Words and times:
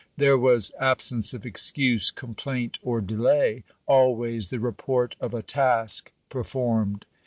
There 0.17 0.35
was 0.35 0.71
absence 0.79 1.31
of 1.35 1.45
excuse, 1.45 2.09
complaint, 2.09 2.79
or 2.81 3.01
delay; 3.01 3.63
always 3.85 4.49
the 4.49 4.59
report 4.59 5.15
of 5.19 5.35
a 5.35 5.43
task 5.43 6.11
performed. 6.27 7.05